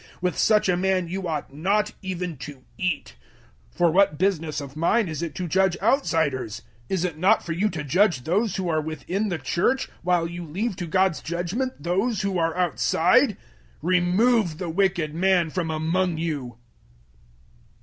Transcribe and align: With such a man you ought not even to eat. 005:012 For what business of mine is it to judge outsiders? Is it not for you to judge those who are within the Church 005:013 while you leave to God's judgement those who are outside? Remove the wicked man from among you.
With 0.19 0.35
such 0.35 0.67
a 0.67 0.75
man 0.75 1.07
you 1.09 1.27
ought 1.27 1.53
not 1.53 1.91
even 2.01 2.35
to 2.37 2.63
eat. 2.75 3.15
005:012 3.73 3.77
For 3.77 3.91
what 3.91 4.17
business 4.17 4.59
of 4.59 4.75
mine 4.75 5.07
is 5.07 5.21
it 5.21 5.35
to 5.35 5.47
judge 5.47 5.77
outsiders? 5.79 6.63
Is 6.89 7.05
it 7.05 7.19
not 7.19 7.45
for 7.45 7.51
you 7.51 7.69
to 7.69 7.83
judge 7.83 8.23
those 8.23 8.55
who 8.55 8.67
are 8.67 8.81
within 8.81 9.29
the 9.29 9.37
Church 9.37 9.87
005:013 9.89 9.93
while 10.01 10.27
you 10.27 10.43
leave 10.43 10.75
to 10.77 10.87
God's 10.87 11.21
judgement 11.21 11.83
those 11.83 12.23
who 12.23 12.39
are 12.39 12.57
outside? 12.57 13.37
Remove 13.83 14.57
the 14.57 14.69
wicked 14.71 15.13
man 15.13 15.51
from 15.51 15.69
among 15.69 16.17
you. 16.17 16.57